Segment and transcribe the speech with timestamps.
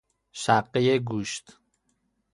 [0.41, 1.45] شقه گوشت